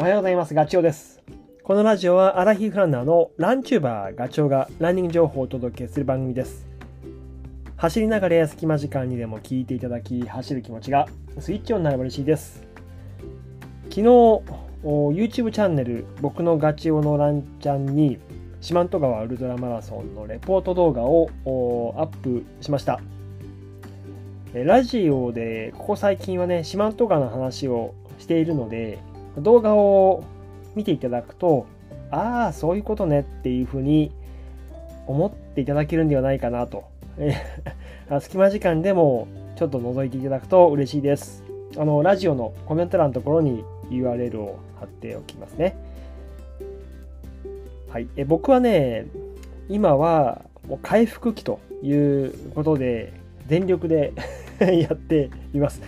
[0.00, 0.54] おはようございます。
[0.54, 1.20] ガチョウです。
[1.64, 6.68] このラジオはアラヒフランナーのランチューバーガチョウがランニング情報をお届けする番組です。
[7.74, 11.08] 走りながら隙間時間にでも聞いていただき、走る気持ちが
[11.40, 12.64] スイッチオンになれば嬉しいです。
[13.90, 18.20] 昨日、YouTube チャンネル、僕のガチオのランチャンに、
[18.60, 21.28] 四万十川ウルトラマラソンのレポート動画を
[21.96, 23.00] アップしました。
[24.54, 29.00] ラジオでここ最近はね、四万十川の話をしているので、
[29.40, 30.24] 動画を
[30.74, 31.66] 見ていただくと、
[32.10, 34.12] ああ、そういうことねっていうふうに
[35.06, 36.84] 思っていただけるんではないかなと。
[38.20, 41.44] 隙間時間でもちょっと覗いていただくと嬉しいです。
[41.76, 45.76] あの、ラジオのコメント欄のところに URL を貼っておきますね。
[47.90, 48.08] はい。
[48.16, 49.06] え僕はね、
[49.68, 53.12] 今はもう回復期ということで、
[53.46, 54.12] 全力で
[54.60, 55.82] やっています。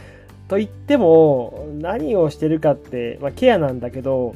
[0.51, 4.35] と言っても何をしてるかって、まあ、ケアなんだけど、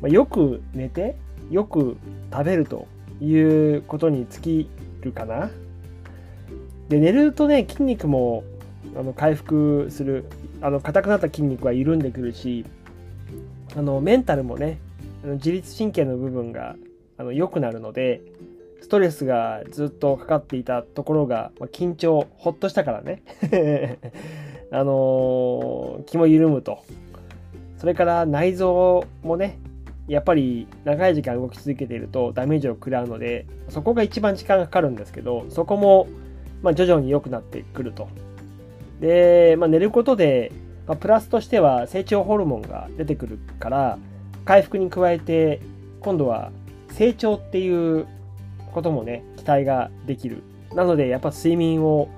[0.00, 1.14] まあ、よく寝て
[1.50, 1.98] よく
[2.32, 2.88] 食べると
[3.20, 4.70] いうことに尽き
[5.02, 5.50] るかな。
[6.88, 8.44] で寝るとね筋肉も
[8.96, 10.24] あの回復する
[10.62, 12.64] あの硬くなった筋肉は緩んでくるし
[13.76, 14.80] あのメンタルもね
[15.22, 16.76] 自律神経の部分が
[17.18, 18.22] あの良くなるので
[18.80, 23.22] ストレスがずっとかかっていたところが、まあ、緊張ほっとしたからね
[24.72, 26.84] あの、気も緩むと。
[27.78, 29.58] それから内臓もね、
[30.06, 36.08] やっぱり長い時間動き続けているとダメージを食らうので、そこが一番時間がかかるんですけど、そこも
[36.62, 38.08] ま徐々に良くなってくると。
[39.00, 40.52] で、まあ、寝ることで、
[40.86, 43.98] まあ、プラスとしては成長ホルモンが出てくるから、
[44.44, 45.60] 回復に加えて、
[46.00, 46.50] 今度は
[46.90, 48.06] 成長っていう
[48.72, 50.42] こともね、期待ができる。
[50.74, 52.08] なので、やっぱ睡眠を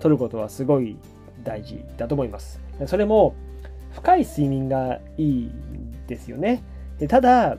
[0.00, 0.96] とることはすごい
[1.44, 2.60] 大事だと思います。
[2.86, 3.34] それも
[3.92, 5.50] 深い睡眠がいい
[6.06, 6.62] ですよね。
[6.98, 7.58] でただ、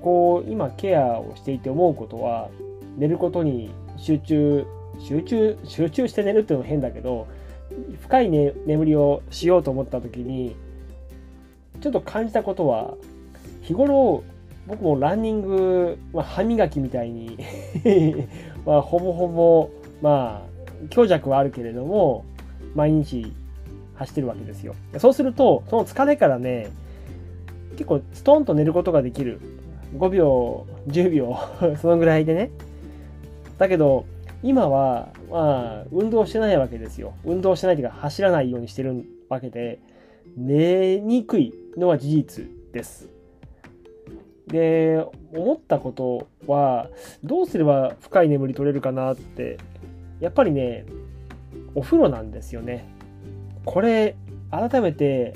[0.00, 2.48] こう今ケアをしていて思うことは
[2.96, 4.66] 寝ることに集中、
[4.98, 7.26] 集中、集中して寝るっていうのも変だけど、
[8.02, 10.56] 深い、ね、眠りをしようと思った時に
[11.80, 12.94] ちょっと感じたことは
[13.62, 14.24] 日頃
[14.66, 17.38] 僕もランニング、まあ、歯磨きみたいに
[18.66, 19.70] まあほぼほぼ
[20.02, 22.24] まあ強弱はあるけれども
[22.74, 23.32] 毎日
[23.96, 24.74] 走ってるわけですよ。
[24.98, 26.68] そうすると、その疲れからね、
[27.72, 29.40] 結構ストンと寝ることができる。
[29.96, 31.36] 5秒、10秒
[31.80, 32.50] そのぐらいでね。
[33.58, 34.06] だけど、
[34.42, 37.12] 今は、まあ、運動してないわけですよ。
[37.24, 39.80] 運動してないというか、走らないようにしてるわけで、
[40.36, 43.08] 寝にくいのは事実です。
[44.46, 45.04] で、
[45.34, 46.88] 思ったことは、
[47.22, 49.58] どうすれば深い眠り取れるかなって、
[50.20, 50.86] やっぱりね、
[51.74, 52.86] お風呂なんですよね。
[53.64, 54.16] これ
[54.50, 55.34] 改めて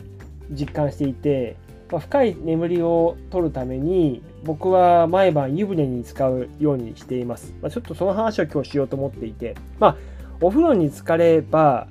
[0.50, 1.56] 実感していて、
[1.90, 7.54] まあ、深い眠りをとるために僕は毎晩湯船に使うようにしています。
[7.62, 9.96] まあ、ちょっとその話を今日しようと思っていて、まあ、
[10.40, 11.86] お風呂に浸かれば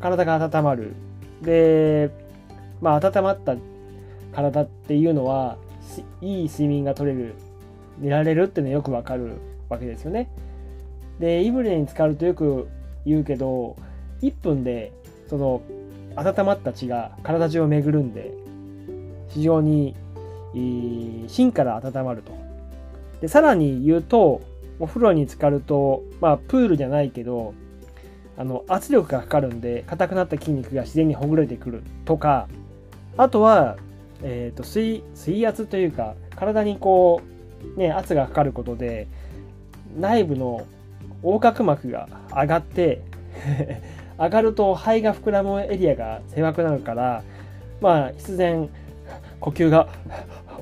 [0.00, 0.92] 体が温まる。
[1.42, 2.10] で、
[2.80, 3.56] まあ、温まった
[4.32, 5.56] 体っていうのは
[6.20, 7.34] いい睡眠が取れる、
[7.98, 10.28] 寝られるっていうのはよくわかるわけですよね。
[11.18, 12.68] で、湯船に浸かるとよく
[13.06, 13.76] 言うけど
[14.22, 14.92] 1分で
[15.28, 15.62] その
[16.16, 18.32] 温まった血が体中を巡るんで
[19.28, 19.94] 非常に
[21.28, 22.32] 芯から温まると。
[23.20, 24.42] でさらに言うと
[24.78, 27.54] お風呂に浸かるとまあプールじゃないけど
[28.36, 32.48] あの圧力がかかるんで硬くなった筋肉が自然にほぐれてくるとか
[33.16, 33.78] あとは、
[34.22, 37.22] えーと、水水圧というか体にこ
[37.76, 39.08] うね圧がかかることで
[39.98, 40.66] 内部の
[41.22, 43.02] 横隔膜が上がって
[44.18, 47.22] 上がると肺が膨らむエリアが狭くなるから
[47.80, 48.68] まあ必然
[49.40, 49.88] 呼吸が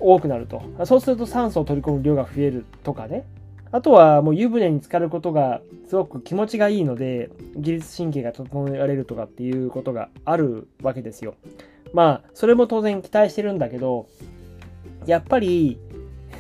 [0.00, 0.62] 多くなると。
[0.84, 3.25] そうすると酸素を取り込む量が増えるとかね。
[3.70, 11.34] あとはもう湯船に浸かることがすごく気持ちがいいので自律神経が整えられるとかっていうことがあるわけですよ。
[11.92, 14.07] まあそれも当然期待してるんだけど
[15.07, 15.78] やっぱり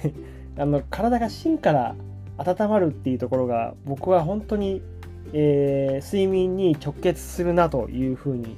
[0.58, 1.96] あの体が芯から
[2.38, 4.82] 温まるっていうところが僕は本当に、
[5.32, 8.56] えー、睡眠に直結するなというふうに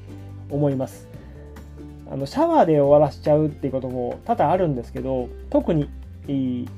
[0.50, 1.08] 思います。
[2.10, 5.88] あのシャワーで終わらせちゃうっていうことも多々あるんですけど特に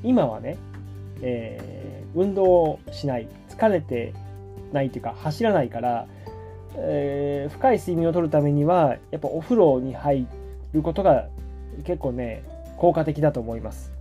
[0.03, 0.57] 今はね、
[1.21, 4.15] えー、運動しない疲れて
[4.73, 6.07] ないというか走らないから、
[6.77, 10.27] えー、深い睡眠をとるためにはやっぱお風呂に入
[10.73, 11.29] ることが
[11.85, 12.43] 結構ね
[12.79, 13.93] 効果的だと思います。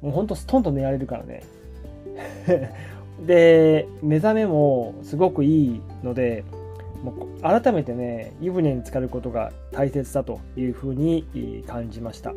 [0.00, 1.42] もうほんとストンと寝られるからね。
[3.20, 6.44] で目覚めもすごくいいので
[7.02, 12.34] もう改めてね湯船に浸かることが大切だというふうに感じました。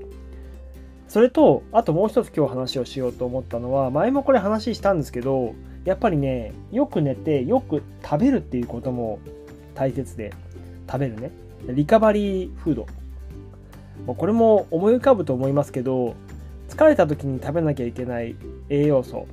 [1.07, 9.19] それとあともう一つ今日話をしようと思ったのは前もこれ話したんですけどやっぱりねよく寝てよく食べるっていうことも
[9.73, 10.33] 大切で
[10.85, 11.31] 食べるね。
[11.67, 12.87] リカバリーフード。
[14.05, 16.15] これも思い浮かぶと思いますけど
[16.69, 18.35] 疲れた時に食べなきゃいけない
[18.69, 19.27] 栄養素。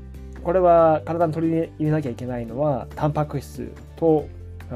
[0.45, 4.29] これは体に取り入れなきゃいけないのはタンパク質と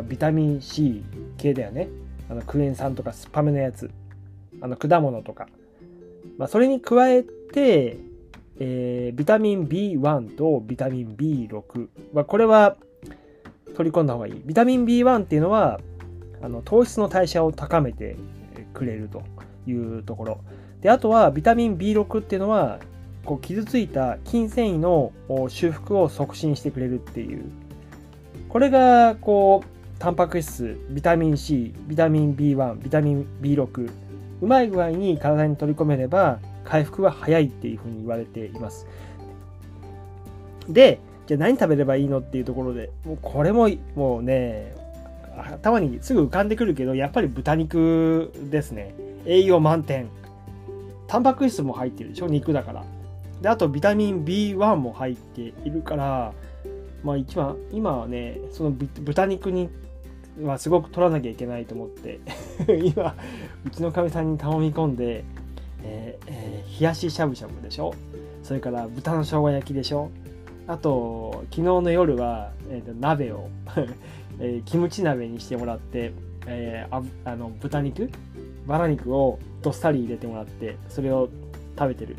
[0.04, 1.04] ビタミン C
[1.36, 1.88] 系だよね
[2.30, 3.90] あのクエン酸とかスパメのやつ
[4.60, 5.48] あの果物とか、
[6.36, 7.98] まあ、それに加えて
[8.60, 12.76] えー、ビタミン B1 とビタミン B6 は、これは
[13.76, 14.42] 取り込んだ方がいい。
[14.44, 15.80] ビタミン B1 っていうのは、
[16.42, 18.16] あの糖質の代謝を高めて
[18.74, 19.22] くれると
[19.66, 20.40] いうところ。
[20.80, 22.80] で、あとはビタミン B6 っていうのは、
[23.28, 25.12] こう傷ついた筋繊維の
[25.50, 27.44] 修復を促進してくれるっていう。
[28.48, 33.90] これが、こう、タンパク質、ビタミン C、ビタミン B1、ビタミン B6、
[34.40, 38.86] うまい具合に体に取り込めれば、回復は早いっていうふうに言われています。
[40.66, 44.74] で、じゃあ何食べればいいのっていうところで、もうこれももうね、
[45.36, 48.94] 頭にすぐ浮かんでくるけど、やっぱり豚肉ですね。
[49.26, 50.08] 栄養満点。
[51.06, 52.84] タンパク質も入ってるでしょ肉だから。
[53.42, 56.32] で、あとビタミン B1 も入っているから、
[57.04, 59.68] まあ一番、今はね、その豚肉に
[60.42, 62.20] はすごく取らなきゃいけないと思って
[62.84, 63.14] 今、
[63.64, 65.24] うちのかみさんに頼み込んで、
[65.82, 67.94] えーえー、冷やししゃぶしゃぶでしょ？
[68.42, 70.10] それから豚の生姜焼きでしょ？
[70.66, 73.48] あと昨日の夜は、えー、鍋を
[74.40, 76.12] えー、キムチ鍋にしてもらって、
[76.46, 77.02] えー、あ
[77.32, 78.10] あの豚肉？
[78.66, 81.28] バラ肉をどっさり入れてもらってそれを
[81.78, 82.16] 食べてる。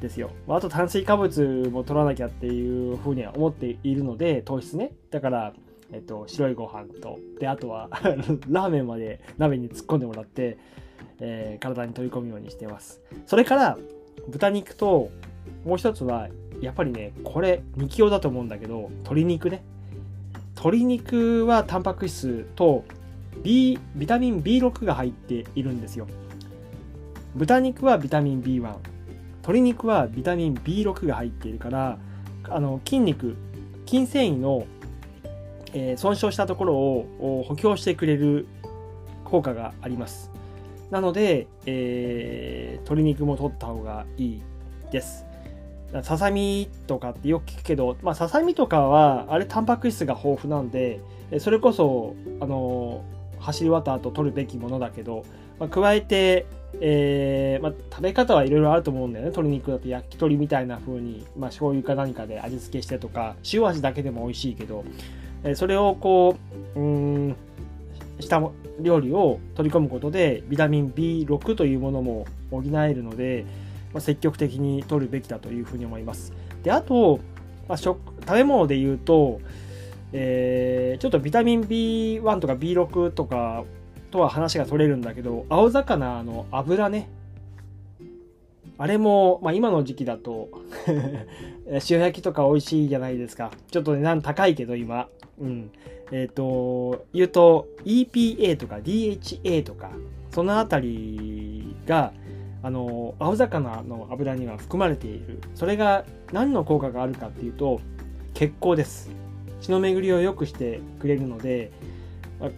[0.00, 0.30] ですよ。
[0.48, 4.92] あと炭水化物も取らなきゃっていうふうには思っているので糖質ね。
[5.10, 5.52] だから
[5.90, 7.88] えっと、白いご飯とであとは
[8.50, 10.58] ラーメンまで鍋に突っ込んでもらって
[11.20, 13.00] えー、体に取り込むようにしてます。
[13.26, 13.78] それから
[14.28, 15.10] 豚肉と
[15.64, 16.28] もう一つは
[16.60, 19.62] やっぱりねこれ2キロだと思うんだけど鶏肉ね。
[20.56, 22.84] 鶏肉はタンパク質と
[23.42, 26.06] B ビタミン B6 が入っているんですよ。
[27.34, 28.74] 豚肉はビタミン B1
[29.48, 31.98] 鶏肉はビタミン B6 が入っているから
[32.44, 33.34] あの筋肉
[33.86, 34.66] 筋繊維の、
[35.72, 38.46] えー、損傷したところを補強してくれる
[39.24, 40.30] 効果があります
[40.90, 44.42] なので、えー、鶏肉も取った方がいい
[44.90, 45.26] です。
[46.02, 51.00] ささみとかってよく聞くけど、ま、ささみとかは、あれ、タンパク質が豊富なんで、
[51.40, 53.04] それこそ、あの、
[53.38, 55.24] 走り終わった後取るべきものだけど、
[55.58, 56.46] まあ、加えて、
[56.80, 59.30] えー、まあ、食べ方はいろいろあると思うんだよね。
[59.30, 64.84] 鶏肉だと焼き鳥みたいな風に、まあ、醤油か何かで味付けしてとか、塩味だけでも美味しいけど、
[65.44, 66.36] えそれをこ
[66.74, 67.36] う、うん、
[68.20, 68.42] した
[68.80, 73.44] 料理を取り込むことでビタミン B6 というものも補えるので、
[73.92, 76.32] まあ、積極的に取るべきだというふうに思います。
[76.62, 77.20] であと、
[77.68, 79.40] まあ、食食べ物で言うと、
[80.12, 83.64] えー、ちょっとビタミン B1 とか B6 とか
[84.10, 87.08] とは話が取れるんだけど青魚の油ね
[88.78, 90.48] あれも、まあ、今の時期だと
[91.66, 95.08] 塩焼きとか美味しいじゃないですかちょっと値段高いけど今
[95.40, 95.70] うん
[96.10, 99.90] えっ、ー、と、言うと EPA とか DHA とか、
[100.30, 102.12] そのあたりが、
[102.62, 105.40] あの、青魚の油には含まれている。
[105.54, 107.80] それが何の効果があるかっていうと、
[108.34, 109.10] 血行です。
[109.60, 111.70] 血の巡りを良くしてくれるので、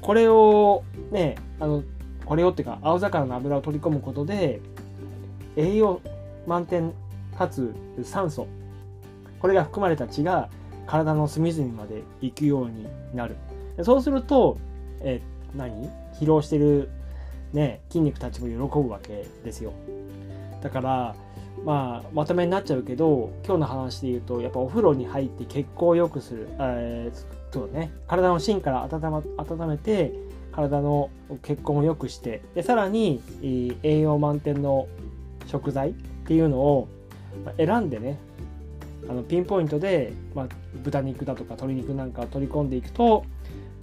[0.01, 1.83] これをね、あの、
[2.25, 4.61] これをっていうか、青魚の油を取り込むことで、
[5.57, 6.01] 栄養
[6.47, 6.93] 満点
[7.37, 8.47] かつ酸素、
[9.41, 10.49] これが含まれた血が
[10.87, 13.37] 体の隅々まで行くようになる。
[13.83, 14.59] そうすると、
[15.01, 15.21] え
[15.57, 15.89] 何？
[16.21, 16.91] 疲労してる、
[17.53, 19.73] ね、筋肉たちも喜ぶわけですよ。
[20.63, 21.15] だから、
[21.65, 30.13] まあ、まとめになっちゃうけど、今日の話で言うと、やっぱお風呂に入って血行を良くする、えー、そうね、体の芯から温,、ま、温めて、
[30.53, 31.11] 体の
[31.43, 33.21] 血行を良くして、でさらに
[33.83, 34.89] 栄養満点の
[35.47, 35.93] 食材っ
[36.27, 36.89] ていうのを
[37.57, 38.19] 選んでね、
[39.09, 40.49] あのピンポイントで、まあ、
[40.83, 43.25] 豚肉だとか鶏肉なんかを取り込んでいくと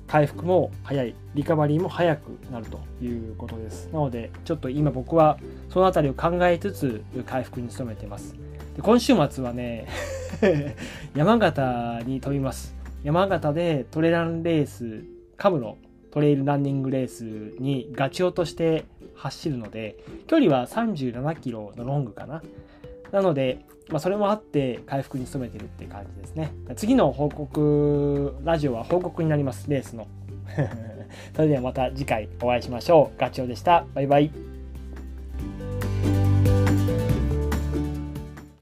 [0.07, 1.13] 回復も早い。
[1.35, 3.89] リカバリーも早くなるということです。
[3.91, 5.37] なのでちょっと今僕は
[5.69, 8.35] その辺りを考えつつ回復に努めてます。
[8.75, 9.87] で今週末はね
[11.15, 12.75] 山形に飛びます。
[13.03, 15.03] 山形でトレランレース
[15.35, 15.77] カムの
[16.11, 17.23] トレイルランニングレース
[17.61, 22.41] にガチオとして走るので距離は37キロのロングかな。
[23.11, 26.53] なのでまあ、それもあって回復に努めてるっていう感じですね。
[26.75, 30.07] 次の報告、ラジオは報告になります、レースの。
[31.35, 33.19] それではまた次回お会いしましょう。
[33.19, 33.85] ガチョウでした。
[33.93, 34.47] バイバイ。